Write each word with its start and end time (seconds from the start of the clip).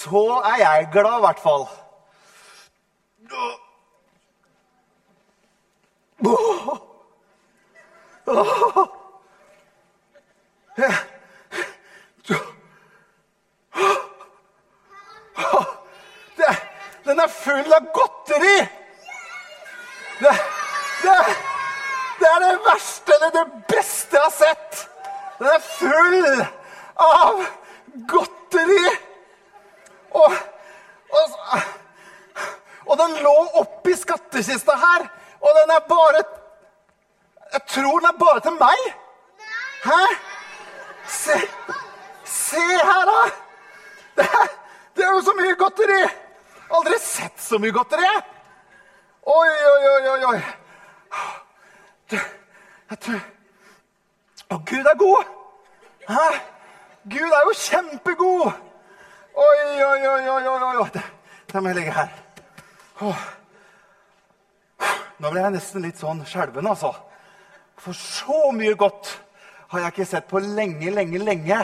så 0.00 0.42
er 0.44 0.56
jeg 0.58 0.88
glad, 0.92 1.16
i 1.16 1.20
hvert 1.20 1.40
fall. 1.40 1.66
Den 17.04 17.20
er 17.20 17.28
full 17.28 17.72
av 17.74 17.92
godteri! 17.94 18.58
Det, 20.20 20.32
det, 21.02 21.16
det 22.20 22.28
er 22.28 22.40
det 22.44 22.56
verste 22.64 23.12
eller 23.16 23.30
det 23.34 23.46
beste 23.68 24.16
jeg 24.16 24.24
har 24.24 24.34
sett! 24.38 24.82
Den 25.38 25.52
er 25.54 25.62
full 25.64 26.44
av 26.96 27.46
godteri! 28.08 29.09
Og, 30.10 30.32
og, 31.12 31.60
og 32.86 32.98
den 32.98 33.16
lå 33.22 33.34
oppi 33.60 33.94
skattkista 33.96 34.76
her, 34.76 35.06
og 35.40 35.50
den 35.60 35.70
er 35.76 35.80
bare 35.88 36.24
Jeg 37.52 37.60
tror 37.66 37.98
den 37.98 38.08
er 38.08 38.18
bare 38.18 38.40
til 38.40 38.52
meg! 38.52 38.82
Hæ? 39.84 40.02
Se, 41.06 41.40
se 42.24 42.60
her, 42.60 43.04
da! 43.10 43.30
Det 44.16 44.24
er, 44.24 44.46
det 44.96 45.04
jo 45.04 45.20
så 45.20 45.34
mye 45.38 45.54
godteri! 45.58 46.02
Aldri 46.70 46.98
sett 47.02 47.42
så 47.42 47.58
mye 47.58 47.72
godteri! 47.72 48.12
Oi, 49.26 49.48
oi, 49.72 49.88
oi, 49.94 50.08
oi, 50.08 50.24
oi. 50.24 50.40
Du, 52.10 52.16
jeg 52.90 52.98
tror 53.00 53.20
Å, 54.50 54.56
Gud 54.66 54.86
er 54.92 54.96
god! 54.98 55.34
Hæ? 56.08 56.26
Gud 57.10 57.34
er 57.34 57.46
jo 57.48 57.52
kjempegod! 57.54 58.69
Oi, 59.40 59.82
oi, 59.84 60.06
oi, 60.06 60.28
oi, 60.28 60.48
oi, 60.48 60.76
oi. 60.82 60.88
Det 61.50 61.60
må 61.60 61.70
jeg 61.70 61.78
legge 61.80 61.94
her. 61.96 62.10
Åh. 63.06 63.22
Nå 65.20 65.30
ble 65.32 65.44
jeg 65.44 65.54
nesten 65.54 65.84
litt 65.84 66.00
sånn 66.00 66.20
skjelven, 66.28 66.68
altså. 66.68 66.92
For 67.80 67.96
så 67.96 68.50
mye 68.56 68.76
godt 68.78 69.14
har 69.72 69.84
jeg 69.84 69.94
ikke 69.94 70.08
sett 70.08 70.28
på 70.28 70.42
lenge, 70.44 70.92
lenge, 70.92 71.20
lenge. 71.24 71.60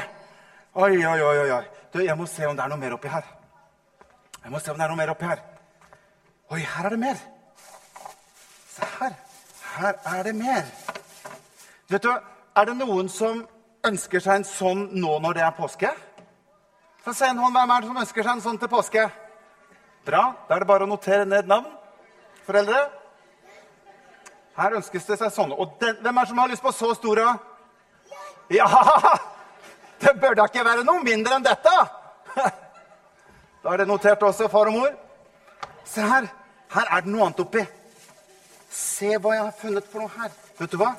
Oi, 0.77 0.95
oi, 1.05 1.20
oi. 1.20 1.51
oi. 1.59 1.64
Du, 1.92 2.01
jeg 2.05 2.17
må 2.17 2.27
se 2.28 2.48
om 2.48 2.56
det 2.56 2.64
er 2.64 2.73
noe 2.73 2.81
mer 2.81 2.97
oppi 2.97 3.12
her. 3.12 3.28
Jeg 4.42 4.53
må 4.53 4.61
se 4.62 4.73
om 4.73 4.79
det 4.79 4.86
er 4.86 4.92
noe 4.92 5.01
mer 5.01 5.12
oppi 5.12 5.29
her. 5.29 5.45
Oi, 6.55 6.61
her 6.62 6.89
er 6.89 6.97
det 6.97 7.01
mer. 7.03 7.23
Se 8.73 8.89
her. 9.01 9.17
Her 9.77 10.01
er 10.14 10.23
det 10.29 10.34
mer. 10.39 10.64
Vet 11.92 12.03
du, 12.03 12.12
Er 12.56 12.64
det 12.64 12.77
noen 12.79 13.08
som 13.12 13.42
ønsker 13.84 14.23
seg 14.25 14.39
en 14.39 14.47
sånn 14.48 14.86
nå 14.97 15.19
når 15.20 15.34
det 15.36 15.42
er 15.45 15.56
påske? 15.58 15.91
Få 17.07 17.15
send 17.15 17.39
en 17.39 17.45
hånd. 17.45 17.55
Hvem 17.55 17.71
er 17.71 17.81
det 17.81 17.87
som 17.87 17.99
ønsker 18.03 18.25
seg 18.25 18.33
en 18.35 18.41
sånn 18.43 18.57
til 18.59 18.71
påske? 18.71 19.03
Bra. 20.07 20.23
Da 20.49 20.57
er 20.57 20.65
det 20.65 20.67
bare 20.67 20.87
å 20.87 20.91
notere 20.91 21.27
ned 21.29 21.47
navn. 21.47 21.69
Foreldre? 22.48 22.81
Her 24.57 24.75
ønskes 24.81 25.05
det 25.07 25.19
seg 25.21 25.31
sånne. 25.31 25.55
Og 25.55 25.77
den, 25.79 26.01
hvem 26.03 26.19
er 26.19 26.27
det 26.27 26.33
som 26.33 26.41
har 26.43 26.51
lyst 26.51 26.65
på 26.65 26.73
så 26.75 26.91
store? 26.98 27.37
Ja! 28.51 28.67
Det 29.97 30.13
bør 30.21 30.35
da 30.37 30.45
ikke 30.45 30.61
være 30.67 30.83
noe 30.85 31.01
mindre 31.01 31.39
enn 31.39 31.47
dette! 31.47 31.75
Da 33.63 33.73
er 33.73 33.81
det 33.81 33.87
notert 33.89 34.20
også, 34.23 34.47
far 34.53 34.69
og 34.69 34.77
mor. 34.77 34.91
Se 35.89 36.05
her. 36.05 36.27
Her 36.75 36.91
er 36.93 37.03
det 37.03 37.11
noe 37.11 37.25
annet 37.25 37.41
oppi. 37.43 37.63
Se 38.70 39.15
hva 39.17 39.33
jeg 39.35 39.47
har 39.47 39.57
funnet 39.63 39.89
for 39.91 40.05
noe 40.05 40.13
her. 40.19 40.35
Vet 40.59 40.75
du 40.75 40.79
hva? 40.83 40.93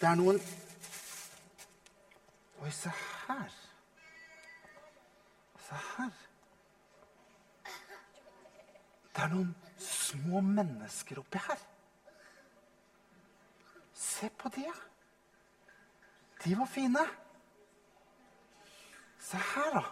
Det 0.00 0.10
er 0.10 0.18
noen 0.18 0.42
Oi, 2.62 2.70
se 2.74 2.92
her. 2.92 3.65
Her. 5.76 6.12
Det 9.16 9.24
er 9.24 9.32
noen 9.32 9.54
små 9.80 10.42
mennesker 10.44 11.20
oppi 11.22 11.40
her. 11.40 11.60
Se 13.96 14.28
på 14.28 14.50
de. 14.52 14.66
De 16.44 16.54
var 16.58 16.68
fine. 16.68 17.04
Se 19.26 19.40
her, 19.40 19.78
da. 19.78 19.84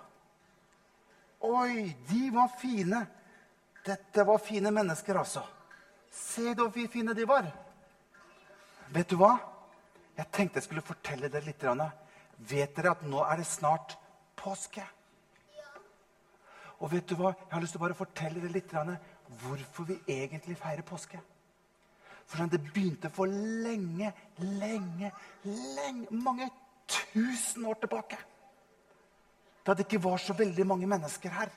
Oi, 1.44 1.96
de 2.08 2.30
var 2.32 2.52
fine. 2.60 3.00
Dette 3.84 4.24
var 4.24 4.38
fine 4.38 4.70
mennesker, 4.72 5.18
altså. 5.20 5.42
Se 6.12 6.54
hvor 6.54 6.70
fine 6.92 7.14
de 7.16 7.26
var. 7.28 7.48
Vet 8.94 9.10
du 9.10 9.16
hva? 9.20 9.34
Jeg 10.14 10.30
tenkte 10.30 10.60
jeg 10.60 10.68
skulle 10.68 10.84
fortelle 10.86 11.28
dere 11.32 11.48
litt. 11.48 11.64
Vet 12.38 12.76
dere 12.76 12.92
at 12.94 13.02
nå 13.08 13.24
er 13.24 13.40
det 13.40 13.48
snart 13.48 13.96
påske? 14.38 14.84
Og 16.84 16.90
vet 16.92 17.06
du 17.08 17.16
hva? 17.16 17.30
Jeg 17.32 17.54
har 17.54 17.62
lyst 17.64 17.76
til 17.78 17.80
å 17.80 17.96
fortelle 17.96 18.42
dere 18.42 18.52
litt 18.52 18.74
hvorfor 19.40 19.86
vi 19.88 19.96
egentlig 20.12 20.56
feirer 20.60 20.84
påske. 20.84 21.20
For 22.26 22.36
sånn, 22.36 22.50
Det 22.52 22.60
begynte 22.60 23.10
for 23.10 23.26
lenge, 23.26 24.12
lenge, 24.38 25.10
lenge 25.44 26.06
Mange 26.10 26.50
tusen 26.88 27.64
år 27.64 27.74
tilbake. 27.80 28.18
Da 29.64 29.72
det 29.74 29.86
ikke 29.86 30.02
var 30.04 30.18
så 30.18 30.34
veldig 30.36 30.66
mange 30.66 30.86
mennesker 30.86 31.30
her. 31.30 31.48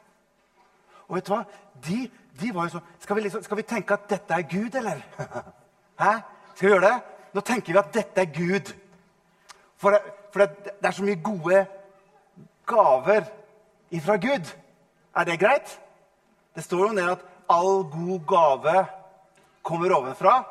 Og 1.08 1.16
vet 1.16 1.28
du 1.28 1.34
hva? 1.34 1.44
De, 1.84 1.98
de 2.40 2.52
var 2.54 2.68
jo 2.68 2.78
sånn 2.78 2.88
skal, 3.00 3.20
liksom, 3.24 3.44
skal 3.44 3.60
vi 3.60 3.66
tenke 3.68 3.94
at 3.94 4.08
dette 4.10 4.34
er 4.34 4.48
Gud, 4.48 4.76
eller? 4.76 5.02
Hæ? 6.02 6.14
Skal 6.54 6.68
vi 6.68 6.72
gjøre 6.72 6.88
det? 6.88 7.02
Nå 7.34 7.42
tenker 7.42 7.74
vi 7.74 7.80
at 7.80 7.92
dette 7.94 8.24
er 8.24 8.32
Gud. 8.32 8.72
For, 9.76 10.00
for 10.32 10.44
det, 10.44 10.72
det 10.80 10.88
er 10.88 10.96
så 10.96 11.04
mye 11.04 11.20
gode 11.24 11.66
gaver 12.68 13.28
ifra 13.92 14.16
Gud. 14.24 14.56
Er 15.16 15.26
det 15.26 15.40
greit? 15.40 15.80
Det 16.56 16.64
står 16.64 16.88
jo 16.88 16.94
ned 16.98 17.12
at 17.12 17.26
all 17.50 17.84
god 17.92 18.26
gave 18.28 18.86
kommer 19.64 19.94
ovenfra, 19.94 20.44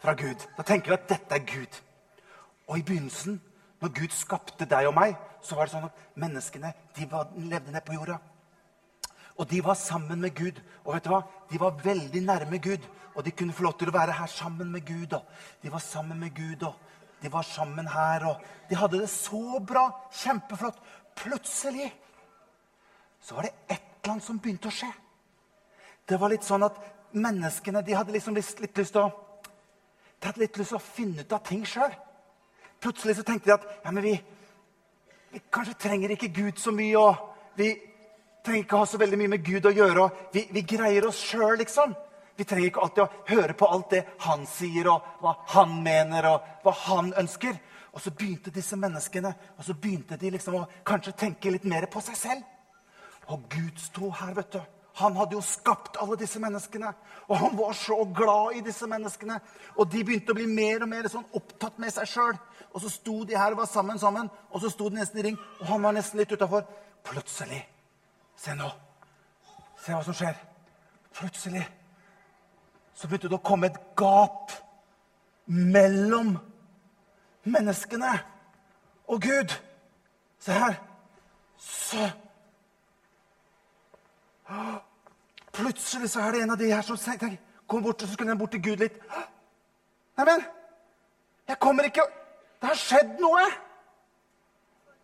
fra 0.00 0.14
Gud. 0.14 0.46
Da 0.56 0.62
tenker 0.62 0.92
vi 0.92 0.96
at 0.96 1.08
dette 1.08 1.34
er 1.34 1.44
Gud. 1.44 1.80
Og 2.68 2.78
i 2.78 2.82
begynnelsen, 2.82 3.40
når 3.80 3.92
Gud 3.94 4.14
skapte 4.14 4.66
deg 4.68 4.88
og 4.88 4.94
meg, 4.96 5.16
så 5.42 5.56
var 5.56 5.66
det 5.66 5.74
sånn 5.74 5.88
at 5.88 6.04
menneskene 6.18 6.72
de 6.96 7.06
var, 7.10 7.30
levde 7.36 7.72
nede 7.72 7.84
på 7.86 7.96
jorda. 7.96 8.18
Og 9.36 9.48
de 9.50 9.60
var 9.64 9.76
sammen 9.76 10.20
med 10.20 10.34
Gud. 10.34 10.60
Og 10.84 10.94
vet 10.94 11.04
du 11.04 11.12
hva? 11.12 11.22
De 11.50 11.60
var 11.60 11.76
veldig 11.82 12.22
nærme 12.24 12.58
Gud. 12.62 12.84
Og 13.14 13.24
de 13.24 13.32
kunne 13.32 13.52
få 13.56 13.66
lov 13.66 13.76
til 13.80 13.90
å 13.90 13.96
være 13.96 14.16
her 14.16 14.30
sammen 14.32 14.70
med 14.72 14.84
Gud. 14.86 15.12
Og 15.12 15.62
de 15.62 15.72
var 15.72 15.84
sammen 15.84 16.20
med 16.20 16.34
Gud, 16.36 16.62
og 16.68 16.74
de 17.22 17.32
var 17.32 17.44
sammen 17.48 17.88
her. 17.88 18.26
Og 18.30 18.70
de 18.70 18.78
hadde 18.78 19.00
det 19.02 19.10
så 19.12 19.60
bra. 19.60 19.88
Kjempeflott. 20.22 20.80
Plutselig 21.16 21.90
så 23.26 23.34
var 23.34 23.42
det 23.42 23.54
et 23.66 23.82
eller 24.02 24.12
annet 24.12 24.24
som 24.24 24.38
begynte 24.38 24.70
å 24.70 24.74
skje. 24.74 24.88
Det 26.06 26.18
var 26.20 26.30
litt 26.30 26.46
sånn 26.46 26.62
at 26.62 26.76
menneskene 27.18 27.82
de 27.82 27.96
hadde 27.98 28.14
liksom 28.14 28.36
litt, 28.36 28.60
litt 28.62 28.78
lyst 28.78 28.94
til 28.94 29.02
å 29.02 29.08
de 30.16 30.30
hadde 30.30 30.40
litt 30.44 30.58
lyst 30.60 30.72
til 30.72 30.78
å 30.78 30.84
finne 30.84 31.24
ut 31.26 31.34
av 31.34 31.42
ting 31.44 31.64
sjøl. 31.66 31.92
Plutselig 32.80 33.18
så 33.18 33.24
tenkte 33.26 33.50
de 33.50 33.56
at 33.56 33.66
ja, 33.84 33.90
men 33.90 34.04
vi, 34.04 34.14
vi 35.34 35.42
kanskje 35.52 35.74
trenger 35.82 36.14
ikke 36.14 36.30
Gud 36.38 36.62
så 36.62 36.72
mye. 36.72 37.02
og 37.02 37.58
Vi 37.58 37.68
trenger 38.46 38.64
ikke 38.64 38.80
ha 38.80 38.88
så 38.88 39.02
veldig 39.02 39.20
mye 39.20 39.34
med 39.34 39.44
Gud 39.44 39.68
å 39.68 39.74
gjøre. 39.74 40.06
og 40.06 40.32
Vi, 40.32 40.46
vi 40.54 40.62
greier 40.62 41.10
oss 41.10 41.20
sjøl, 41.20 41.58
liksom. 41.60 41.94
Vi 42.36 42.46
trenger 42.48 42.70
ikke 42.70 42.86
alltid 42.86 43.04
å 43.04 43.10
høre 43.34 43.58
på 43.58 43.68
alt 43.74 43.92
det 43.92 44.02
han 44.24 44.46
sier, 44.48 44.88
og 44.92 45.20
hva 45.20 45.34
han 45.52 45.78
mener, 45.84 46.30
og 46.30 46.64
hva 46.64 46.74
han 46.86 47.12
ønsker. 47.26 47.58
Og 47.92 48.02
så 48.04 48.12
begynte 48.12 48.52
disse 48.52 48.76
menneskene 48.76 49.30
og 49.56 49.64
så 49.64 49.74
begynte 49.74 50.18
de 50.20 50.30
liksom 50.34 50.58
å 50.58 50.66
kanskje 50.84 51.16
tenke 51.16 51.52
litt 51.52 51.64
mer 51.64 51.88
på 51.92 52.02
seg 52.04 52.18
selv. 52.18 52.55
Og 53.32 53.46
Gud 53.50 53.78
sto 53.82 54.10
her, 54.10 54.34
vet 54.34 54.52
du. 54.52 54.60
Han 54.96 55.16
hadde 55.16 55.36
jo 55.36 55.42
skapt 55.44 55.98
alle 56.00 56.16
disse 56.16 56.40
menneskene. 56.40 56.92
Og 57.28 57.38
han 57.38 57.56
var 57.58 57.72
så 57.76 57.98
glad 58.16 58.56
i 58.56 58.62
disse 58.64 58.86
menneskene. 58.88 59.38
Og 59.76 59.90
de 59.92 60.04
begynte 60.04 60.32
å 60.32 60.38
bli 60.38 60.46
mer 60.48 60.86
og 60.86 60.88
mer 60.88 61.08
sånn 61.12 61.26
opptatt 61.36 61.76
med 61.82 61.92
seg 61.92 62.08
sjøl. 62.08 62.38
Og 62.72 62.80
så 62.80 62.92
sto 62.92 63.18
de 63.28 63.36
her 63.36 63.52
og 63.52 63.60
var 63.60 63.68
sammen, 63.68 63.98
sammen, 64.00 64.30
og 64.50 64.62
så 64.62 64.70
sto 64.72 64.88
de 64.88 65.00
nesten 65.00 65.20
i 65.20 65.26
ring. 65.28 65.38
Og 65.60 65.66
han 65.68 65.84
var 65.84 65.96
nesten 65.96 66.20
litt 66.20 66.32
utafor. 66.32 66.64
Plutselig 67.06 67.62
Se 68.36 68.52
nå. 68.52 68.68
Se 69.80 69.94
hva 69.94 70.02
som 70.04 70.16
skjer. 70.16 70.36
Plutselig 71.16 71.62
så 72.96 73.08
begynte 73.08 73.30
det 73.32 73.38
å 73.38 73.44
komme 73.44 73.70
et 73.70 73.78
gap 73.96 74.52
mellom 75.52 76.34
menneskene 77.48 78.12
og 79.12 79.24
Gud. 79.24 79.52
Se 80.40 80.56
her. 80.56 80.78
Så 81.60 82.08
Plutselig 85.52 86.10
så 86.10 86.20
er 86.20 86.30
det 86.30 86.42
en 86.42 86.50
av 86.50 86.58
de 86.60 86.72
her 86.72 86.82
som 86.82 86.98
tenker, 87.00 87.36
kom 87.66 87.82
bort, 87.82 88.02
og 88.02 88.08
så 88.08 88.14
skulle 88.14 88.30
den 88.30 88.38
bort 88.38 88.50
til 88.54 88.62
Gud 88.62 88.82
litt. 88.84 88.98
Neimen, 90.16 90.44
jeg 91.48 91.58
kommer 91.58 91.84
ikke 91.84 92.02
Det 92.60 92.68
har 92.68 92.78
skjedd 92.80 93.18
noe! 93.20 93.42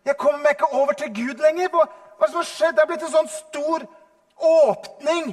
Jeg 0.05 0.17
kommer 0.17 0.39
meg 0.41 0.55
ikke 0.55 0.67
over 0.73 0.93
til 0.97 1.11
Gud 1.15 1.41
lenger. 1.43 1.69
Hva 1.69 2.25
er 2.25 2.31
som 2.31 2.39
har 2.41 2.47
skjedd? 2.49 2.73
Det 2.75 2.81
er 2.81 2.87
blitt 2.89 3.05
en 3.05 3.13
sånn 3.13 3.29
stor 3.31 3.85
åpning 4.43 5.29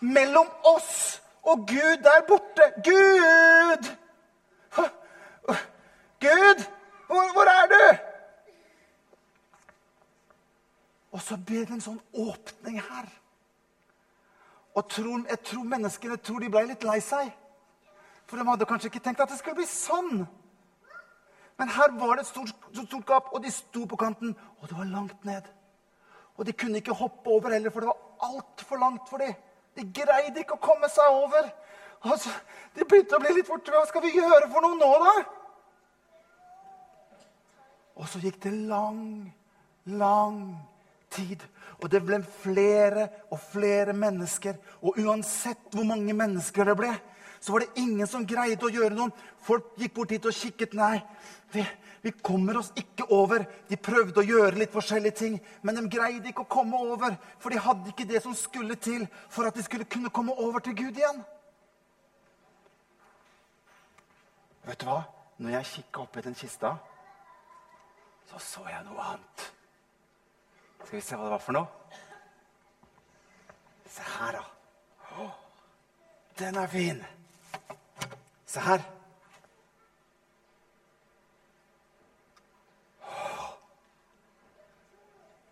mellom 0.00 0.48
oss 0.70 0.94
og 1.42 1.66
Gud 1.68 2.04
der 2.06 2.22
borte. 2.28 2.68
Gud! 2.86 3.90
Gud, 6.22 6.62
hvor, 7.06 7.32
hvor 7.34 7.50
er 7.50 7.66
du? 7.74 7.98
Og 11.12 11.22
så 11.22 11.36
blir 11.36 11.66
det 11.66 11.76
en 11.76 11.84
sånn 11.84 12.00
åpning 12.14 12.78
her. 12.80 13.10
Og 14.74 14.88
tror, 14.88 15.24
jeg 15.28 15.40
tror 15.44 15.64
menneskene 15.68 16.16
tror 16.16 16.40
de 16.40 16.50
ble 16.52 16.64
litt 16.70 16.84
lei 16.88 16.98
seg. 17.04 17.32
For 18.26 18.40
de 18.40 18.46
hadde 18.48 18.68
kanskje 18.68 18.88
ikke 18.88 19.02
tenkt 19.04 19.20
at 19.20 19.28
det 19.28 19.38
skulle 19.40 19.58
bli 19.60 19.68
sånn. 19.68 20.22
Men 21.60 21.68
her 21.68 21.92
var 21.98 22.16
det 22.16 22.24
et 22.24 22.30
stort, 22.30 22.54
stort 22.72 23.06
gap, 23.06 23.28
og 23.32 23.42
de 23.44 23.50
sto 23.52 23.84
på 23.86 23.98
kanten, 24.00 24.32
og 24.60 24.68
det 24.68 24.78
var 24.78 24.88
langt 24.88 25.26
ned. 25.28 25.50
Og 26.40 26.46
de 26.48 26.54
kunne 26.56 26.80
ikke 26.80 26.96
hoppe 26.96 27.30
over 27.30 27.52
heller, 27.52 27.70
for 27.70 27.84
det 27.84 27.90
var 27.92 28.30
altfor 28.32 28.80
langt 28.80 29.10
for 29.10 29.20
dem. 29.20 29.34
De 29.76 29.84
greide 30.00 30.40
ikke 30.40 30.56
å 30.56 30.64
komme 30.64 30.88
seg 30.92 31.12
over. 31.12 31.50
Altså, 32.08 32.32
de 32.74 32.86
begynte 32.88 33.16
å 33.16 33.22
bli 33.22 33.36
litt 33.36 33.48
fortere. 33.48 33.78
Hva 33.78 33.88
skal 33.90 34.04
vi 34.04 34.16
gjøre 34.16 34.48
for 34.50 34.64
noe 34.64 34.78
nå, 34.80 34.90
da? 35.04 35.14
Og 38.00 38.08
så 38.08 38.20
gikk 38.22 38.40
det 38.42 38.52
lang, 38.72 39.28
lang 39.86 40.40
tid. 41.12 41.44
Og 41.82 41.90
det 41.90 42.02
ble 42.06 42.20
flere 42.22 43.08
og 43.34 43.40
flere 43.42 43.94
mennesker. 43.96 44.58
Og 44.86 44.98
uansett 45.02 45.74
hvor 45.74 45.86
mange 45.86 46.14
mennesker 46.14 46.68
det 46.70 46.76
ble, 46.78 46.92
så 47.42 47.52
var 47.52 47.64
det 47.64 47.82
ingen 47.82 48.06
som 48.06 48.26
greide 48.26 48.68
å 48.68 48.70
gjøre 48.70 48.94
noe. 48.94 49.10
Folk 49.42 49.72
gikk 49.80 49.96
bort 49.96 50.12
hit 50.14 50.28
og 50.30 50.36
kikket. 50.36 50.76
Nei, 50.78 51.00
vi, 51.50 51.64
vi, 52.04 52.12
kommer 52.22 52.60
oss 52.60 52.70
ikke 52.78 53.08
over. 53.10 53.42
De 53.66 53.78
prøvde 53.82 54.22
å 54.22 54.26
gjøre 54.26 54.60
litt 54.60 54.70
forskjellige 54.74 55.18
ting, 55.18 55.40
men 55.66 55.80
de 55.80 55.82
greide 55.90 56.30
ikke 56.30 56.44
å 56.44 56.52
komme 56.54 56.78
over. 56.94 57.16
For 57.42 57.50
de 57.50 57.58
hadde 57.64 57.90
ikke 57.90 58.06
det 58.06 58.22
som 58.22 58.36
skulle 58.38 58.78
til 58.78 59.08
for 59.26 59.50
at 59.50 59.58
de 59.58 59.64
skulle 59.66 59.88
kunne 59.90 60.12
komme 60.14 60.36
over 60.38 60.62
til 60.62 60.76
Gud 60.78 61.00
igjen. 61.02 61.18
Vet 64.68 64.78
du 64.78 64.86
hva? 64.86 65.00
Når 65.42 65.56
jeg 65.56 65.70
kikka 65.72 66.04
opp 66.04 66.20
i 66.20 66.22
den 66.22 66.38
kista, 66.38 66.76
så 68.30 68.38
så 68.38 68.62
jeg 68.70 68.86
noe 68.86 69.08
annet. 69.16 69.48
Skal 70.84 70.96
vi 70.96 71.04
se 71.04 71.16
hva 71.16 71.24
det 71.24 71.32
var 71.32 71.42
for 71.42 71.56
noe? 71.56 71.66
Se 73.92 74.02
her, 74.02 74.38
da. 74.38 75.28
den 76.38 76.56
er 76.56 76.66
fin. 76.66 77.04
Se 78.46 78.60
her. 78.60 78.82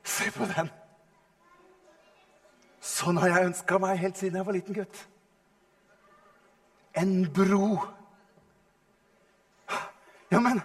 Se 0.05 0.31
på 0.35 0.49
den. 0.51 0.71
Sånn 2.81 3.21
har 3.21 3.33
jeg 3.33 3.53
ønska 3.53 3.79
meg 3.81 4.01
helt 4.01 4.19
siden 4.21 4.41
jeg 4.41 4.49
var 4.49 4.57
liten 4.57 4.77
gutt. 4.77 5.07
En 7.01 7.15
bro. 7.33 7.79
Ja, 10.31 10.41
Men 10.41 10.61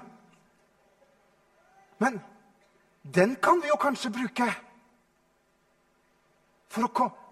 den 3.15 3.35
kan 3.41 3.61
vi 3.61 3.71
jo 3.71 3.77
kanskje 3.79 4.11
bruke 4.13 4.47
for 6.71 6.87
å 6.87 6.93
komme 6.95 7.23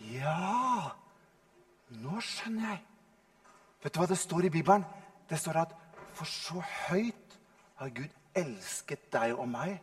Ja, 0.00 0.94
nå 2.00 2.20
skjønner 2.24 2.70
jeg. 2.70 2.78
Vet 3.82 3.92
du 3.94 3.98
hva 4.00 4.06
det 4.08 4.16
står 4.16 4.46
i 4.48 4.52
Bibelen? 4.52 4.86
Det 5.28 5.36
står 5.38 5.58
at 5.60 5.74
for 6.16 6.28
så 6.28 6.62
høyt 6.88 7.36
har 7.80 7.92
Gud 7.92 8.14
elsket 8.36 9.10
deg 9.12 9.36
og 9.36 9.48
meg 9.50 9.76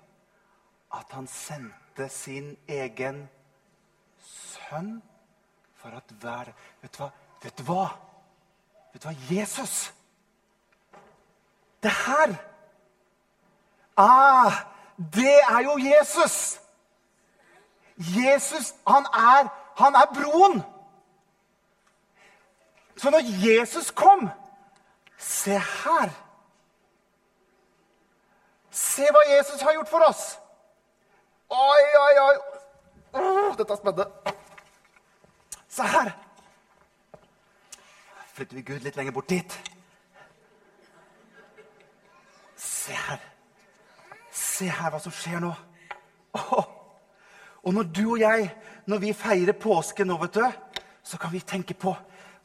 at 0.97 1.13
han 1.13 1.29
sendte 1.29 2.07
sin 2.13 2.55
egen 2.67 3.23
sønn 4.23 4.97
for 5.77 5.93
at 5.97 6.13
hver 6.21 6.53
Vet 6.81 6.93
du 6.93 7.01
hva? 7.03 7.11
Vet 7.43 7.57
du 7.57 7.63
hva? 7.69 7.87
Vet 8.93 9.03
du 9.03 9.07
hva? 9.09 9.15
Jesus 9.29 9.93
Det 11.83 11.93
her 11.93 12.33
ah, 13.97 14.53
Det 14.97 15.39
er 15.49 15.59
jo 15.59 15.77
Jesus! 15.77 16.59
Jesus, 17.97 18.73
han 18.87 19.05
er, 19.13 19.49
han 19.77 19.95
er 19.95 20.05
broen. 20.13 20.63
Så 22.97 23.09
når 23.09 23.19
Jesus 23.49 23.91
kom 23.91 24.29
Se 25.17 25.51
her. 25.51 26.09
Se 28.71 29.07
hva 29.11 29.23
Jesus 29.37 29.61
har 29.61 29.73
gjort 29.73 29.89
for 29.89 30.05
oss. 30.05 30.37
Oi, 31.49 31.85
oi, 31.99 32.19
oi. 32.21 32.35
Oh, 33.13 33.55
dette 33.57 33.73
er 33.73 33.79
spennende. 33.79 34.35
Se 35.67 35.83
her. 35.83 36.11
Flytter 38.33 38.59
vi 38.59 38.61
Gud 38.61 38.85
litt 38.85 38.99
lenger 38.99 39.15
bort 39.15 39.29
dit. 39.29 39.57
Se 42.55 42.93
her. 42.93 43.36
Se 44.57 44.65
her 44.65 44.89
hva 44.89 44.99
som 45.01 45.13
skjer 45.13 45.41
nå. 45.43 45.51
Oh. 46.37 46.65
Og 47.67 47.75
når 47.75 47.89
du 47.93 48.03
og 48.13 48.21
jeg, 48.21 48.47
når 48.89 49.01
vi 49.03 49.13
feirer 49.13 49.57
påske 49.59 50.05
nå, 50.07 50.17
vet 50.21 50.39
du, 50.39 50.81
så 51.05 51.19
kan 51.21 51.33
vi 51.33 51.43
tenke 51.45 51.75
på 51.77 51.93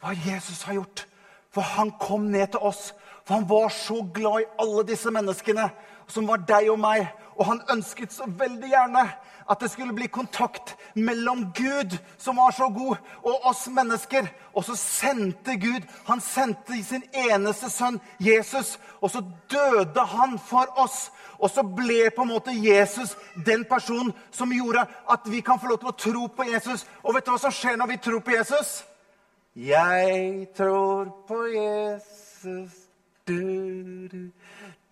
hva 0.03 0.13
Jesus 0.19 0.65
har 0.67 0.77
gjort. 0.81 1.07
For 1.53 1.65
han 1.77 1.93
kom 2.01 2.27
ned 2.33 2.53
til 2.53 2.65
oss. 2.69 2.91
For 3.25 3.39
han 3.39 3.49
var 3.49 3.71
så 3.73 4.01
glad 4.15 4.43
i 4.43 4.51
alle 4.61 4.85
disse 4.89 5.13
menneskene 5.15 5.69
som 6.09 6.27
var 6.29 6.45
deg 6.49 6.71
og 6.73 6.81
meg. 6.83 7.07
Og 7.39 7.47
han 7.49 7.63
ønsket 7.73 8.13
så 8.13 8.27
veldig 8.29 8.69
gjerne 8.69 9.07
at 9.51 9.61
det 9.61 9.71
skulle 9.73 9.95
bli 9.97 10.07
kontakt 10.07 10.77
mellom 10.95 11.49
Gud, 11.57 11.97
som 12.19 12.37
var 12.37 12.53
så 12.55 12.69
god, 12.69 12.97
og 13.23 13.47
oss 13.51 13.67
mennesker. 13.69 14.29
Og 14.55 14.65
så 14.65 14.77
sendte 14.77 15.57
Gud 15.57 15.83
Han 16.07 16.21
sendte 16.21 16.85
sin 16.85 17.03
eneste 17.13 17.71
sønn, 17.71 18.01
Jesus. 18.21 18.79
Og 19.01 19.11
så 19.11 19.25
døde 19.51 20.07
han 20.07 20.39
for 20.39 20.67
oss. 20.77 21.11
Og 21.39 21.51
så 21.51 21.63
ble 21.63 22.11
på 22.17 22.23
en 22.23 22.29
måte 22.29 22.53
Jesus 22.55 23.17
den 23.47 23.65
personen 23.65 24.13
som 24.31 24.53
gjorde 24.53 24.87
at 25.11 25.27
vi 25.27 25.41
kan 25.41 25.61
få 25.61 25.73
lov 25.73 25.79
til 25.79 25.89
å 25.91 25.99
tro 26.05 26.27
på 26.37 26.47
Jesus. 26.53 26.87
Og 27.03 27.15
vet 27.15 27.27
du 27.27 27.33
hva 27.33 27.41
som 27.43 27.55
skjer 27.55 27.77
når 27.77 27.95
vi 27.95 28.03
tror 28.05 28.21
på 28.21 28.37
Jesus? 28.37 28.85
Jeg 29.57 30.49
tror 30.57 31.11
på 31.29 31.43
Jesus, 31.53 32.73
du, 33.29 34.09
du, 34.09 34.31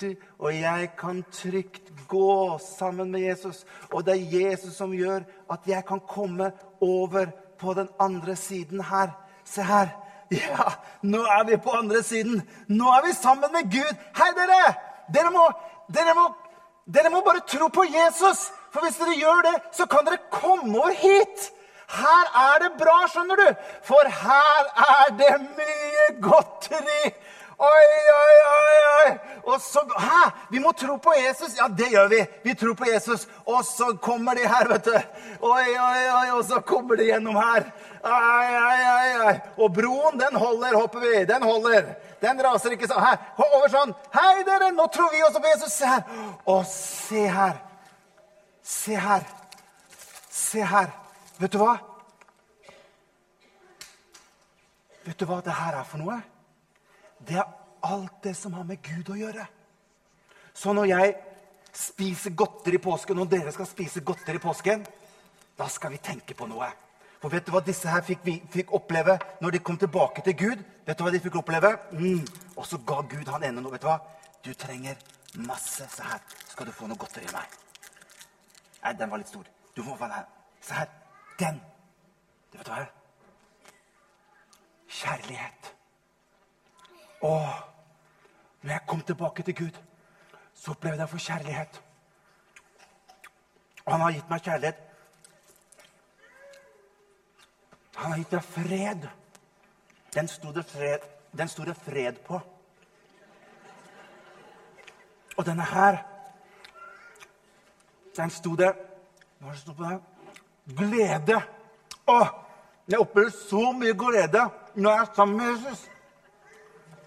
du. 0.01 0.15
Og 0.39 0.55
jeg 0.55 0.91
kan 0.99 1.25
trygt 1.33 1.93
gå 2.09 2.59
sammen 2.59 3.11
med 3.13 3.21
Jesus. 3.21 3.65
Og 3.93 4.05
det 4.07 4.17
er 4.17 4.39
Jesus 4.41 4.77
som 4.77 4.93
gjør 4.93 5.27
at 5.53 5.67
jeg 5.67 5.85
kan 5.89 6.01
komme 6.09 6.53
over 6.81 7.27
på 7.59 7.75
den 7.75 7.89
andre 8.01 8.37
siden 8.37 8.85
her. 8.85 9.13
Se 9.45 9.63
her. 9.63 9.89
Ja, 10.31 10.69
nå 11.03 11.25
er 11.27 11.45
vi 11.45 11.57
på 11.57 11.71
andre 11.75 12.03
siden. 12.03 12.43
Nå 12.69 12.91
er 12.95 13.07
vi 13.07 13.13
sammen 13.13 13.53
med 13.53 13.71
Gud. 13.73 13.97
Hei, 14.17 14.31
dere! 14.37 14.75
Dere 15.11 15.31
må, 15.35 15.49
dere 15.91 16.15
må, 16.15 16.29
dere 16.87 17.11
må 17.11 17.25
bare 17.27 17.43
tro 17.51 17.67
på 17.69 17.85
Jesus. 17.91 18.47
For 18.71 18.87
hvis 18.87 19.01
dere 19.01 19.17
gjør 19.19 19.43
det, 19.49 19.57
så 19.75 19.89
kan 19.91 20.07
dere 20.07 20.23
komme 20.31 20.79
over 20.79 20.95
hit. 20.95 21.51
Her 21.91 22.29
er 22.39 22.61
det 22.63 22.77
bra, 22.79 23.01
skjønner 23.11 23.41
du, 23.41 23.49
for 23.83 24.07
her 24.07 24.69
er 24.79 25.09
det 25.19 25.33
mye 25.43 26.05
godteri. 26.23 27.11
Oi! 27.59 27.89
oi. 28.15 28.37
Og 29.51 29.61
så, 29.61 29.81
Hæ? 29.99 30.31
Vi 30.51 30.59
må 30.59 30.73
tro 30.73 30.97
på 30.97 31.13
Jesus. 31.19 31.57
Ja, 31.59 31.67
det 31.79 31.89
gjør 31.91 32.09
vi. 32.09 32.21
Vi 32.45 32.55
tror 32.55 32.75
på 32.75 32.87
Jesus. 32.87 33.27
Og 33.47 33.65
så 33.65 33.97
kommer 34.03 34.35
de 34.39 34.47
her, 34.49 34.69
vet 34.69 34.85
du. 34.85 34.95
Oi, 35.43 35.71
oi, 35.79 36.03
oi, 36.15 36.31
Og 36.37 36.45
så 36.45 36.61
kommer 36.61 36.97
de 36.97 37.09
gjennom 37.09 37.37
her. 37.37 37.67
Oi, 38.05 38.53
oi, 38.61 38.79
oi, 38.93 39.27
oi. 39.27 39.35
Og 39.59 39.75
broen, 39.75 40.21
den 40.21 40.39
holder, 40.39 40.77
håper 40.77 41.01
vi. 41.01 41.25
Den 41.25 41.43
holder. 41.43 41.95
Den 42.23 42.43
raser 42.45 42.77
ikke 42.77 42.89
sånn. 42.91 43.03
Her, 43.03 43.19
over 43.49 43.69
sånn. 43.73 43.95
Hei, 44.15 44.45
dere, 44.47 44.71
nå 44.77 44.87
tror 44.95 45.11
vi 45.15 45.23
også 45.27 45.43
på 45.43 45.53
Jesus. 45.55 45.77
Se 45.81 45.91
her. 45.91 46.27
Å, 46.47 46.59
se 46.71 47.27
her. 47.39 47.63
Se 48.63 48.99
her. 49.09 49.29
Se 50.31 50.67
her. 50.75 50.93
Vet 51.41 51.57
du 51.57 51.59
hva? 51.63 51.79
Vet 55.09 55.19
du 55.19 55.27
hva 55.27 55.41
det 55.43 55.57
her 55.57 55.81
er 55.81 55.89
for 55.89 56.03
noe? 56.03 56.21
Det 57.27 57.41
er 57.41 57.49
alt 57.83 58.23
det 58.23 58.35
som 58.37 58.55
har 58.55 58.65
med 58.69 58.83
Gud 58.83 59.11
å 59.13 59.19
gjøre. 59.19 59.47
Så 60.55 60.73
når 60.77 60.91
jeg 60.91 61.15
spiser 61.73 62.35
godteri 62.37 62.79
i 62.79 62.83
påsken, 62.83 63.19
og 63.19 63.31
dere 63.31 63.53
skal 63.55 63.69
spise 63.69 64.03
godteri 64.05 64.41
i 64.41 64.43
påsken, 64.43 64.85
da 65.59 65.69
skal 65.69 65.93
vi 65.95 66.01
tenke 66.03 66.35
på 66.35 66.49
noe. 66.51 66.69
For 67.21 67.33
vet 67.33 67.45
du 67.47 67.53
hva 67.53 67.61
disse 67.65 67.89
her 67.93 68.03
fikk, 68.05 68.25
fikk 68.53 68.73
oppleve 68.77 69.19
når 69.45 69.57
de 69.57 69.63
kom 69.65 69.77
tilbake 69.79 70.25
til 70.25 70.37
Gud? 70.37 70.63
Vet 70.87 70.99
du 70.99 71.05
hva 71.05 71.13
de 71.13 71.21
fikk 71.21 71.37
oppleve? 71.43 71.75
Mm. 71.93 72.23
Og 72.57 72.67
så 72.67 72.81
ga 72.87 73.03
Gud 73.05 73.29
han 73.29 73.45
ene 73.45 73.61
noe. 73.61 73.75
Vet 73.75 73.85
du 73.85 73.91
hva? 73.91 73.99
Du 74.45 74.55
trenger 74.57 74.97
masse. 75.45 75.85
Se 75.85 76.07
her, 76.07 76.23
skal 76.49 76.69
du 76.69 76.73
få 76.73 76.89
noe 76.89 77.01
godteri 77.01 77.29
av 77.29 77.37
meg. 77.37 77.59
Nei, 78.81 78.95
den 78.97 79.13
var 79.13 79.21
litt 79.21 79.29
stor. 79.29 79.45
Du 79.77 79.83
må 79.85 79.99
få 79.99 80.09
den 80.09 80.17
her. 80.17 80.31
Se 80.65 80.79
her. 80.79 80.89
Den. 81.41 81.61
Du 82.53 82.57
vet 82.59 82.73
hva? 82.73 82.87
Kjærlighet. 85.01 85.75
Og 87.21 87.49
når 88.63 88.71
jeg 88.71 88.87
kom 88.89 89.01
tilbake 89.01 89.43
til 89.43 89.57
Gud, 89.57 89.81
så 90.55 90.71
opplevde 90.71 91.01
jeg 91.01 91.09
få 91.09 91.19
kjærlighet. 91.19 91.83
Og 93.85 93.93
han 93.93 94.01
har 94.01 94.13
gitt 94.13 94.31
meg 94.31 94.43
kjærlighet. 94.45 94.81
Han 97.97 98.13
har 98.13 98.19
gitt 98.19 98.33
meg 98.33 98.45
fred. 98.45 99.09
Den 100.15 100.29
sto 100.29 100.53
det 100.53 100.65
fred, 100.67 101.05
den 101.39 101.49
sto 101.49 101.65
det 101.65 101.77
fred 101.77 102.19
på. 102.27 102.41
Og 105.37 105.47
denne 105.47 105.65
her, 105.65 106.03
den 108.17 108.31
sto 108.31 108.57
det 108.59 108.73
Hva 109.41 109.49
er 109.49 109.53
det 109.55 109.61
stått 109.63 109.77
på 109.79 109.87
den? 109.89 110.01
Glede. 110.77 111.39
Å, 112.05 112.19
jeg 112.91 113.01
opplever 113.01 113.31
så 113.33 113.71
mye 113.73 113.95
glede 113.97 114.43
når 114.75 114.91
jeg 114.91 115.01
er 115.07 115.15
sammen 115.17 115.39
med 115.39 115.49
Jesus. 115.55 115.87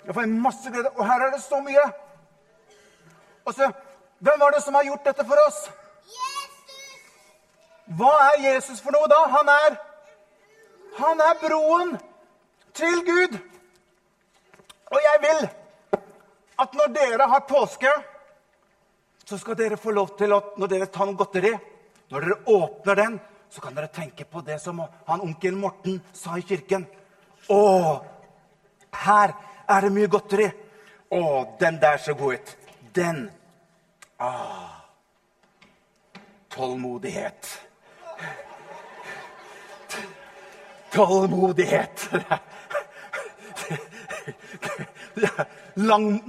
Jeg 0.05 0.15
får 0.15 0.25
masse 0.25 0.71
glede, 0.71 0.91
og 0.95 1.05
her 1.07 1.25
er 1.25 1.31
det 1.31 1.41
så 1.43 1.59
mye. 1.63 1.85
Og 3.45 3.53
så, 3.53 3.71
Hvem 4.23 4.39
var 4.39 4.51
det 4.55 4.63
som 4.63 4.75
har 4.75 4.83
gjort 4.87 5.03
dette 5.05 5.25
for 5.27 5.39
oss? 5.47 5.57
Jesus! 6.07 7.01
Hva 7.97 8.11
er 8.29 8.37
Jesus 8.45 8.79
for 8.79 8.95
noe 8.95 9.09
da? 9.11 9.19
Han 9.37 9.51
er 9.51 9.75
Han 10.93 11.21
er 11.25 11.39
broen 11.41 11.95
til 12.73 12.99
Gud. 13.05 13.37
Og 14.93 14.99
jeg 15.01 15.21
vil 15.21 15.49
at 16.63 16.73
når 16.77 16.91
dere 16.93 17.27
har 17.27 17.45
påske, 17.49 17.89
så 19.25 19.37
skal 19.37 19.57
dere 19.57 19.77
få 19.77 19.91
lov 19.91 20.17
til 20.17 20.33
at 20.35 20.57
når 20.57 20.69
dere 20.69 20.85
tar 20.85 21.09
noe 21.09 21.17
godteri, 21.17 21.53
når 22.11 22.25
dere 22.27 22.39
åpner 22.53 22.99
den, 22.99 23.19
så 23.49 23.61
kan 23.61 23.75
dere 23.75 23.89
tenke 23.93 24.25
på 24.25 24.41
det 24.45 24.59
som 24.61 24.79
han 25.07 25.21
onkel 25.21 25.57
Morten 25.57 25.99
sa 26.13 26.37
i 26.37 26.45
kirken. 26.45 26.85
Å, 27.49 27.59
her 29.03 29.33
er 29.77 29.85
det 29.85 29.93
mye 29.95 30.11
godteri. 30.11 30.47
Å, 31.13 31.21
den 31.59 31.79
der 31.81 31.97
så 32.01 32.13
god 32.17 32.33
ut. 32.39 32.55
Den. 32.93 33.29
Ah. 34.17 34.81
Tålmodighet. 36.53 37.61
Tålmodighet. 40.93 42.09
Lang. 45.73 46.21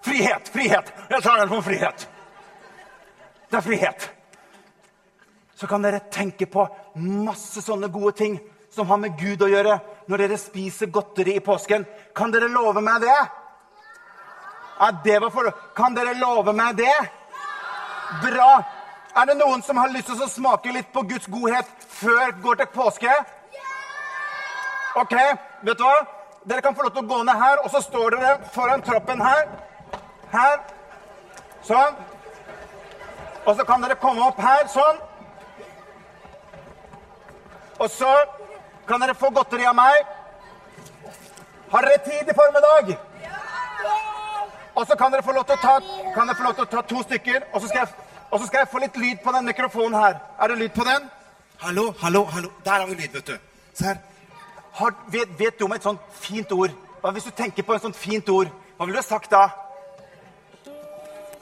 Frihet, 0.00 0.48
frihet. 0.48 0.92
Jeg 1.08 1.22
tar 1.22 1.36
den 1.38 1.48
for 1.48 1.62
frihet. 1.62 2.08
Det 3.50 3.56
er 3.56 3.60
frihet. 3.60 4.10
Så 5.54 5.66
kan 5.66 5.82
dere 5.84 6.00
tenke 6.12 6.46
på 6.48 6.64
masse 6.96 7.60
sånne 7.62 7.90
gode 7.92 8.16
ting 8.16 8.38
som 8.72 8.88
har 8.88 9.00
med 9.02 9.18
Gud 9.20 9.42
å 9.44 9.50
gjøre 9.50 9.76
når 10.08 10.24
dere 10.24 10.38
spiser 10.40 10.90
godteri 10.92 11.36
i 11.36 11.44
påsken. 11.44 11.86
Kan 12.16 12.32
dere 12.32 12.48
love 12.48 12.82
meg 12.84 13.02
det? 13.04 13.20
Ja, 14.80 14.90
det 15.04 15.18
var 15.20 15.30
for... 15.30 15.50
Kan 15.76 15.96
dere 15.96 16.14
love 16.18 16.52
meg 16.56 16.76
det? 16.80 16.96
Bra. 18.22 18.52
Er 19.16 19.26
det 19.26 19.36
noen 19.40 19.62
som 19.66 19.76
har 19.76 19.90
lyst 19.92 20.08
til 20.08 20.22
å 20.22 20.30
smake 20.30 20.72
litt 20.72 20.92
på 20.94 21.02
Guds 21.10 21.28
godhet 21.30 21.68
før 22.00 22.32
går 22.42 22.62
til 22.62 22.70
påske? 22.74 23.18
OK, 25.00 25.14
vet 25.66 25.78
du 25.78 25.84
hva? 25.84 25.98
Dere 26.48 26.64
kan 26.64 26.74
få 26.74 26.86
lov 26.86 26.94
til 26.94 27.04
å 27.04 27.10
gå 27.10 27.18
ned 27.26 27.36
her, 27.36 27.60
og 27.60 27.68
så 27.70 27.82
står 27.84 28.16
dere 28.16 28.30
foran 28.54 28.82
troppen 28.82 29.20
her. 29.20 29.42
Her. 30.32 30.56
Sånn. 31.66 31.98
Og 33.44 33.56
så 33.58 33.66
kan 33.68 33.84
dere 33.84 33.98
komme 34.00 34.24
opp 34.30 34.40
her. 34.40 34.64
Sånn. 34.72 35.02
Og 37.80 37.90
så 37.92 38.08
kan 38.88 39.00
dere 39.00 39.14
få 39.14 39.30
godteri 39.30 39.66
av 39.68 39.76
meg. 39.76 40.06
Har 41.70 41.86
dere 41.86 42.02
tid 42.04 42.28
i 42.30 42.34
formiddag? 42.34 42.96
Og 44.74 44.86
så 44.86 44.96
kan 44.96 45.12
dere 45.12 45.22
få 45.22 45.32
lov 45.36 45.44
til 45.48 45.58
å 45.58 45.62
ta, 45.62 45.78
kan 46.14 46.26
dere 46.26 46.38
få 46.38 46.46
lov 46.46 46.54
til 46.58 46.66
å 46.66 46.70
ta 46.70 46.82
to 46.82 47.02
stykker. 47.06 47.48
Og 47.52 47.60
så, 47.60 47.68
skal 47.68 47.84
jeg, 47.84 48.06
og 48.30 48.40
så 48.40 48.46
skal 48.46 48.62
jeg 48.62 48.70
få 48.72 48.82
litt 48.84 49.00
lyd 49.00 49.24
på 49.24 49.34
den 49.36 49.50
mikrofonen 49.50 49.98
her. 49.98 50.20
Er 50.40 50.52
det 50.52 50.58
lyd 50.62 50.76
på 50.76 50.86
den? 50.88 51.08
Hallo, 51.60 51.90
hallo, 52.00 52.24
hallo. 52.24 52.52
Der 52.64 52.78
har 52.78 52.86
vi 52.86 52.94
lyd, 52.94 53.12
vet 53.18 53.26
du. 53.26 53.36
Se 53.74 53.90
her. 53.90 53.98
Har, 54.80 54.94
vet, 55.12 55.32
vet, 55.38 55.58
du 55.58 55.66
om 55.66 55.74
et 55.74 55.84
sånt 55.84 56.00
fint 56.14 56.52
ord? 56.52 56.72
Hva 57.00 57.12
Hvis 57.12 57.26
du 57.28 57.34
tenker 57.36 57.66
på 57.66 57.74
et 57.74 57.82
sånt 57.82 57.96
fint 57.96 58.28
ord, 58.28 58.48
hva 58.76 58.86
ville 58.86 59.02
du 59.02 59.06
sagt 59.06 59.30
da? 59.32 59.48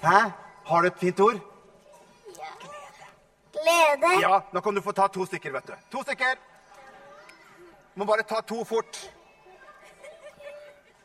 Hæ? 0.02 0.18
Har 0.68 0.82
du 0.82 0.88
et 0.88 1.00
fint 1.00 1.20
ord? 1.20 1.38
Ja 2.38 2.50
Glede. 3.58 4.12
Ja, 4.22 4.40
nå 4.52 4.60
kan 4.60 4.74
du 4.74 4.82
få 4.82 4.92
ta 4.92 5.06
to 5.08 5.26
stykker, 5.26 5.52
vet 5.52 5.66
du. 5.66 5.74
To 5.92 6.02
stykker. 6.02 6.36
Må 7.98 8.04
bare 8.04 8.22
ta 8.22 8.40
to 8.46 8.64
fort. 8.64 8.98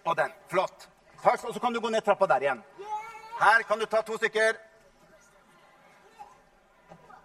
Og 0.06 0.18
den. 0.18 0.34
Flott. 0.48 0.90
Takk, 1.24 1.44
og 1.44 1.54
så 1.54 1.60
kan 1.60 1.74
du 1.74 1.80
gå 1.82 1.90
ned 1.90 2.02
trappa 2.06 2.28
der 2.30 2.46
igjen. 2.46 2.62
Her 3.40 3.64
kan 3.68 3.80
du 3.80 3.86
ta 3.86 4.02
to 4.02 4.18
stykker. 4.18 4.60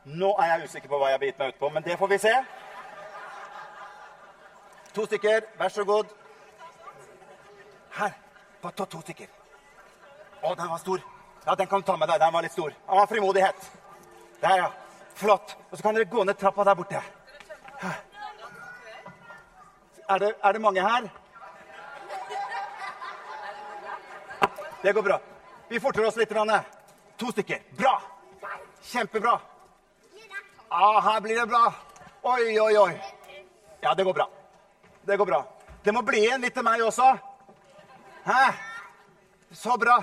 Nå 0.04 0.30
er 0.40 0.54
jeg 0.54 0.70
usikker 0.70 0.88
på 0.88 1.02
hva 1.02 1.10
jeg 1.10 1.18
har 1.18 1.26
gitt 1.26 1.42
meg 1.42 1.52
ut 1.52 1.60
på, 1.60 1.70
men 1.74 1.84
det 1.84 1.98
får 2.00 2.12
vi 2.14 2.18
se. 2.22 2.32
To 4.96 5.04
stykker. 5.04 5.52
Vær 5.60 5.76
så 5.76 5.84
god. 5.84 6.16
Her. 8.00 8.16
Bare 8.62 8.72
ta 8.72 8.88
to 8.88 9.04
stykker. 9.04 9.28
Å, 10.40 10.54
den 10.54 10.72
var 10.72 10.80
stor. 10.80 11.04
Ja, 11.44 11.54
den 11.54 11.68
kan 11.68 11.84
du 11.84 11.90
ta 11.92 12.00
med 12.00 12.08
deg. 12.08 12.22
Den 12.24 12.32
var 12.32 12.46
litt 12.46 12.56
stor. 12.56 12.72
Å, 12.88 13.04
frimodighet. 13.10 13.70
Der, 14.40 14.62
ja. 14.64 14.72
Flott. 15.18 15.58
Og 15.68 15.76
så 15.76 15.84
kan 15.84 15.98
dere 15.98 16.08
gå 16.08 16.24
ned 16.24 16.40
trappa 16.40 16.64
der 16.64 16.78
borte. 16.78 17.04
Her. 17.84 18.04
Er 20.08 20.18
det, 20.18 20.34
er 20.44 20.52
det 20.52 20.60
mange 20.60 20.80
her? 20.80 21.08
Det 24.82 24.92
går 24.92 25.02
bra. 25.02 25.18
Vi 25.68 25.80
forter 25.80 26.06
oss 26.06 26.16
litt. 26.16 26.32
Ranne. 26.32 26.62
To 27.20 27.32
stykker. 27.34 27.60
Bra. 27.76 27.98
Kjempebra. 28.82 29.34
Ah, 30.68 31.00
her 31.00 31.20
blir 31.20 31.36
det 31.40 31.46
bra. 31.50 31.72
Oi, 32.22 32.60
oi, 32.60 32.76
oi. 32.78 32.92
Ja, 33.80 33.94
det 33.94 34.04
går 34.04 34.14
bra. 34.14 34.28
Det 35.04 35.16
går 35.16 35.26
bra. 35.26 35.42
Det 35.82 35.92
må 35.92 36.02
bli 36.02 36.22
igjen 36.24 36.40
litt 36.44 36.54
til 36.56 36.64
meg 36.64 36.82
også. 36.84 37.08
Hæ? 38.24 38.42
Så 39.52 39.76
bra. 39.80 39.98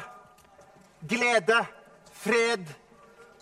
Glede, 1.02 1.60
fred, 2.14 2.70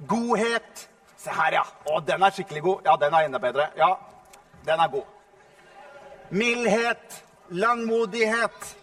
godhet. 0.08 0.88
Se 1.17 1.32
her, 1.32 1.60
ja. 1.60 1.65
Å, 1.88 2.00
den 2.03 2.24
er 2.24 2.36
skikkelig 2.36 2.63
god. 2.63 2.88
Ja, 2.88 2.96
den 3.00 3.15
er 3.15 3.27
enda 3.27 3.39
bedre. 3.39 3.70
Ja, 3.79 3.93
den 4.67 4.79
er 4.79 4.91
god. 4.96 5.12
Mildhet, 6.30 7.24
langmodighet, 7.50 8.75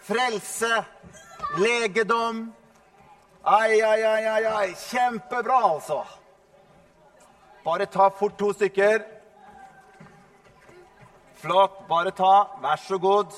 frelse, 0.00 0.84
legedom. 1.58 2.52
Ai, 3.42 3.82
ai, 3.82 4.02
ai, 4.02 4.26
ai, 4.26 4.44
ai. 4.44 4.74
Kjempebra, 4.74 5.62
altså. 5.62 6.04
Bare 7.64 7.86
ta 7.86 8.10
fort 8.10 8.38
to 8.38 8.52
stykker. 8.52 9.02
Flott. 11.42 11.88
Bare 11.88 12.10
ta. 12.10 12.48
Vær 12.62 12.76
så 12.76 12.98
god. 12.98 13.34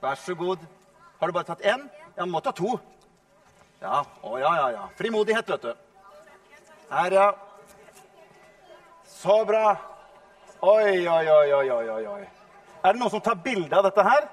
Vær 0.00 0.14
så 0.14 0.34
god. 0.34 0.58
Har 1.20 1.26
du 1.26 1.32
bare 1.32 1.44
tatt 1.44 1.60
én? 1.60 1.84
Ja, 2.16 2.24
du 2.24 2.30
må 2.32 2.40
ta 2.40 2.52
to. 2.56 2.78
Ja. 3.80 4.00
Å, 4.24 4.38
ja, 4.40 4.54
ja, 4.56 4.66
ja. 4.76 4.88
Frimodighet, 4.96 5.48
vet 5.52 5.68
du. 5.68 5.74
Her, 6.90 7.12
ja. 7.12 7.28
Så 9.04 9.42
bra. 9.44 9.76
Oi, 10.62 11.08
oi, 11.08 11.28
oi, 11.28 11.52
oi, 11.52 11.70
oi, 11.70 12.06
oi. 12.06 12.24
Er 12.84 12.92
det 12.92 13.00
noen 13.00 13.12
som 13.12 13.20
tar 13.24 13.38
bilde 13.40 13.72
av 13.76 13.86
dette 13.86 14.02
her? 14.04 14.26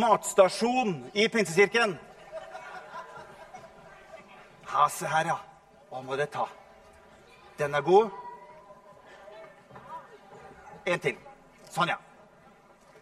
Matstasjon 0.00 0.94
i 1.12 1.26
Pinsekirken. 1.28 1.92
Ha, 4.70 4.86
se 4.88 5.10
her, 5.12 5.28
ja. 5.28 5.36
Hva 5.90 6.00
må 6.04 6.16
dere 6.16 6.32
ta? 6.32 6.46
Den 7.60 7.76
er 7.76 7.84
god. 7.84 8.08
En 10.88 11.02
til. 11.04 11.18
Sånn, 11.68 11.92
ja. 11.92 11.98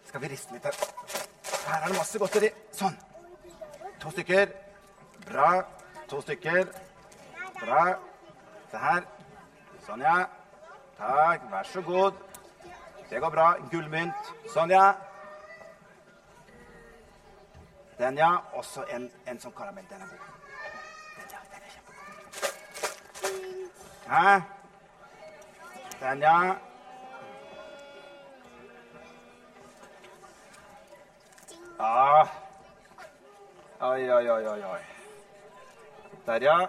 Skal 0.08 0.24
vi 0.24 0.32
riste 0.32 0.56
litt 0.56 0.66
her. 0.66 0.80
Her 1.68 1.78
er 1.84 1.86
det 1.86 2.00
masse 2.00 2.18
godteri. 2.18 2.50
Sånn. 2.74 2.98
To 4.02 4.10
stykker. 4.10 4.50
Bra. 5.28 5.52
To 6.10 6.18
stykker. 6.26 6.66
Bra. 7.62 7.86
Se 8.74 8.78
her. 8.82 9.04
Sånn, 9.86 10.00
ja. 10.02 10.26
Takk. 10.98 11.44
Vær 11.52 11.68
så 11.70 11.82
god. 11.86 12.16
Det 13.06 13.20
går 13.22 13.30
bra. 13.30 13.44
Gullmynt. 13.70 14.32
Sånn, 14.50 14.72
ja. 14.74 14.98
Den, 18.00 18.18
ja. 18.18 18.32
Og 18.58 18.66
så 18.66 18.82
en, 18.90 19.06
en 19.30 19.38
sånn 19.38 19.54
karamell. 19.54 19.86
Den 19.92 20.02
er 20.02 20.10
god. 20.10 20.18
Den, 21.20 21.30
ja. 21.36 21.38
Den 21.52 21.62
er 21.62 21.70
kjempegod. 21.76 22.02
Hæ? 24.10 24.42
Den, 26.02 26.26
ja. 26.26 26.38
Ja. 31.78 32.26
Oi, 33.92 34.02
oi, 34.18 34.28
oi, 34.40 34.44
oi. 34.58 34.60
oi. 34.74 34.84
Der, 36.26 36.50
ja. 36.50 36.62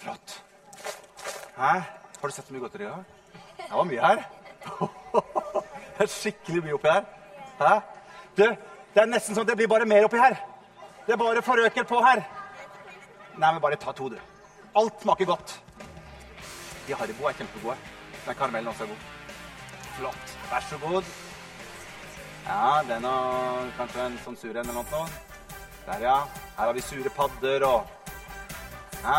Flott. 0.00 0.39
Hæ? 1.60 1.72
Har 2.20 2.28
du 2.28 2.32
sett 2.32 2.46
så 2.46 2.54
mye 2.54 2.60
godteri? 2.60 2.84
Ja? 2.84 2.94
Det 3.56 3.72
var 3.76 3.84
mye 3.84 4.00
her. 4.00 4.22
Det 5.98 6.06
er 6.06 6.08
skikkelig 6.08 6.62
mye 6.64 6.76
oppi 6.78 6.88
her. 6.88 7.04
Hæ? 7.58 7.74
Du, 8.36 8.44
det 8.94 9.02
er 9.02 9.10
nesten 9.10 9.36
sånn 9.36 9.44
at 9.44 9.50
det 9.52 9.58
blir 9.60 9.68
bare 9.68 9.88
mer 9.88 10.06
oppi 10.06 10.16
her. 10.16 10.38
Det 11.04 11.12
er 11.12 11.20
bare 11.20 11.42
forøker 11.44 11.84
på 11.84 12.00
her. 12.06 12.22
Nei, 13.36 13.52
men 13.52 13.60
bare 13.60 13.76
ta 13.76 13.92
to, 13.92 14.08
du. 14.08 14.16
Alt 14.80 15.04
smaker 15.04 15.28
godt. 15.28 15.54
De 16.86 16.96
Haribo 16.96 17.28
er 17.28 17.36
kjempegode. 17.36 17.76
Den 18.24 18.38
karamellen 18.40 18.72
også 18.72 18.86
er 18.86 18.94
god. 18.94 19.06
Flott. 19.98 20.36
Vær 20.50 20.68
så 20.70 20.80
god. 20.80 21.14
Ja, 22.46 22.82
den 22.88 23.04
og 23.04 23.72
kanskje 23.76 24.06
en 24.08 24.20
sånn 24.24 24.40
sur 24.40 24.54
en 24.56 24.64
eller 24.64 24.80
noe. 24.80 25.06
Der, 25.84 26.06
ja. 26.08 26.20
Her 26.56 26.70
har 26.70 26.76
vi 26.76 26.88
sure 26.88 27.12
padder 27.16 27.68
og 27.68 27.98
Hæ? 29.04 29.18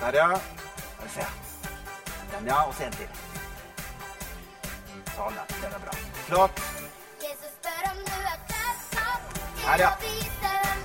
Der, 0.00 0.22
ja. 0.22 0.28
Skal 0.36 1.08
vi 1.08 1.16
se 1.18 1.43
den. 2.34 2.46
Ja, 2.46 2.62
og 2.68 2.74
så 2.74 2.84
en 2.84 2.92
til. 2.92 3.08
Sånn, 5.14 5.34
ja. 5.38 5.44
Den 5.62 5.72
er 5.72 5.78
bra. 5.78 5.92
Flott. 6.26 6.62
Her, 9.64 9.78
ja. 9.80 9.90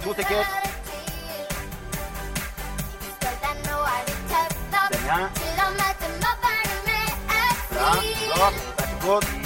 To 0.04 0.14
stykker. 0.14 0.44
Den, 4.92 5.06
ja. 5.08 5.18
Bra. 7.70 7.92
Flott. 8.30 8.56
Vær 8.78 8.88
så 8.92 8.98
god. 9.08 9.24
Den, 9.24 9.44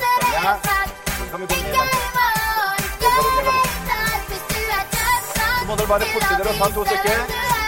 sånn, 0.00 0.32
ja. 0.34 0.54
Så 1.18 1.30
kan 1.30 1.40
vi 1.40 1.46
gå 1.46 1.54
ned. 1.54 1.86
Så 5.60 5.64
må 5.66 5.76
dere 5.76 5.88
bare 5.88 6.12
fortsette 6.12 6.50
å 6.50 6.58
ta 6.58 6.66
to 6.74 6.84
stykker. 6.90 7.59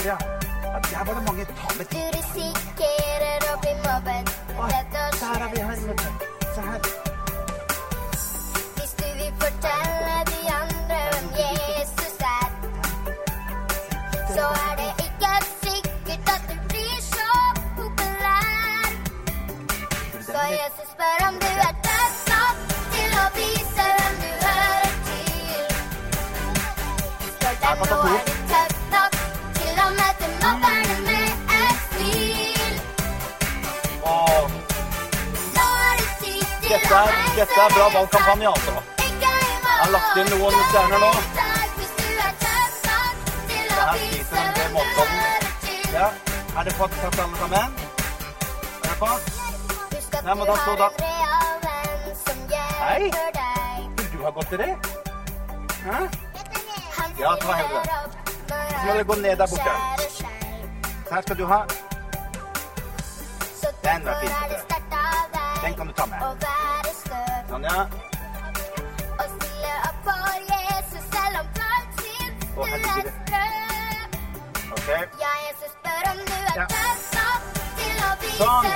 Maria, 0.00 0.18
at 0.76 0.92
jævla 0.92 1.20
mange 1.26 1.44
tabber. 1.44 1.84
Du 1.92 2.00
risikerer 2.16 3.42
å 3.52 3.56
bli 3.60 3.74
Jesus 11.36 12.20
Dette 36.70 36.94
er, 36.94 37.08
dette 37.36 37.60
er 37.60 37.72
bra 37.74 37.86
valgkampanje, 37.94 38.48
altså. 38.48 38.72
Jeg 38.98 39.78
har 39.80 39.90
lagt 39.90 40.18
inn 40.20 40.28
noen 40.30 40.58
stjerner 40.68 41.00
nå. 41.02 41.08
Det 43.48 43.64
her 43.78 43.96
spiser 44.04 44.38
en 44.42 44.52
del 44.58 44.70
måten. 44.76 45.08
Ja. 45.96 46.06
Er 46.60 46.68
det 46.68 46.74
fått 46.78 46.94
tatt 47.00 47.18
alle 47.24 47.40
sammen? 47.40 47.74
Er 48.84 48.86
det 48.86 48.96
fått? 49.02 49.24
Nei, 50.22 50.34
må 50.38 50.46
ta 50.46 50.56
stå 50.62 50.76
da. 50.78 50.88
Hei. 52.84 53.10
Skulle 53.10 54.10
du 54.14 54.24
ha 54.28 54.30
godteri? 54.38 54.70
Hæ? 55.82 55.98
Ja, 57.18 57.34
det 57.34 57.46
var 57.48 57.54
Helge. 57.54 57.80
Så 58.46 58.86
må 58.86 58.92
dere 58.92 59.04
gå 59.10 59.14
ned 59.26 59.42
der 59.42 59.46
borte. 59.56 59.74
Så 61.08 61.14
her 61.14 61.22
skal 61.26 61.36
du 61.42 61.46
ha. 61.50 61.64
Den 63.82 64.06
var 64.06 64.22
fin. 64.22 64.79
Den 65.62 65.74
kan 65.74 65.86
du 65.86 65.92
ta 65.92 66.06
med. 66.06 66.18
Sonja. 67.48 67.88
Å, 72.56 72.64
herregud. 72.64 73.06
OK. 74.72 74.88
Sånn. 78.40 78.66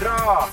Bra. 0.00 0.48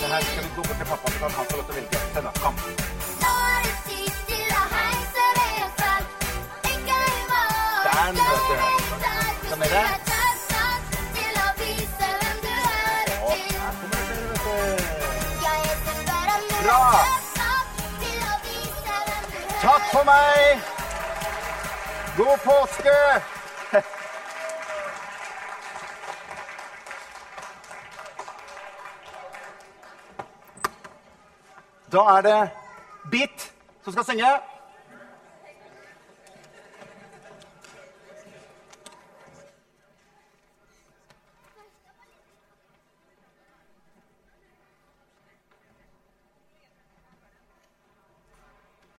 Det 0.00 0.08
her 0.08 0.22
skal 0.22 0.42
vi 0.42 0.50
gå 0.56 0.62
bort 0.62 0.76
til 0.76 0.86
pappa, 0.86 1.10
så 1.10 1.18
kan 1.18 1.30
han 1.30 1.44
få 1.44 1.56
lov 1.56 1.64
til 1.64 1.74
å 1.74 1.80
velge. 1.80 1.98
Send 2.14 2.26
oss 2.26 2.40
kamp. 2.42 2.89
dere. 9.70 9.88
Bra! 16.62 17.04
Takk 19.60 19.82
for 19.92 20.04
meg! 20.04 20.60
God 22.16 22.38
påske! 22.44 22.96
Da 31.90 31.98
er 31.98 32.22
det 32.22 32.50
Bit 33.10 33.52
som 33.82 33.92
skal 33.92 34.04
synge. 34.04 34.49